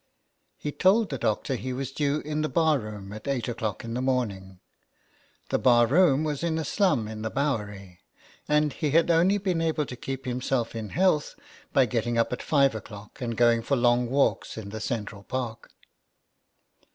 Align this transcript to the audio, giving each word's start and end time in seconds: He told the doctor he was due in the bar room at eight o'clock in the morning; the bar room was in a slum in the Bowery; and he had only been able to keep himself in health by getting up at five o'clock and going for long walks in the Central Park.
He 0.57 0.71
told 0.71 1.11
the 1.11 1.19
doctor 1.19 1.53
he 1.53 1.73
was 1.73 1.91
due 1.91 2.21
in 2.21 2.41
the 2.41 2.49
bar 2.49 2.79
room 2.79 3.13
at 3.13 3.27
eight 3.27 3.47
o'clock 3.47 3.83
in 3.83 3.93
the 3.93 4.01
morning; 4.01 4.59
the 5.49 5.59
bar 5.59 5.85
room 5.85 6.23
was 6.23 6.41
in 6.41 6.57
a 6.57 6.65
slum 6.65 7.07
in 7.07 7.21
the 7.21 7.29
Bowery; 7.29 7.99
and 8.47 8.73
he 8.73 8.89
had 8.89 9.11
only 9.11 9.37
been 9.37 9.61
able 9.61 9.85
to 9.85 9.95
keep 9.95 10.25
himself 10.25 10.73
in 10.75 10.89
health 10.89 11.35
by 11.71 11.85
getting 11.85 12.17
up 12.17 12.33
at 12.33 12.41
five 12.41 12.73
o'clock 12.73 13.21
and 13.21 13.37
going 13.37 13.61
for 13.61 13.75
long 13.77 14.09
walks 14.09 14.57
in 14.57 14.69
the 14.69 14.81
Central 14.81 15.21
Park. 15.21 15.69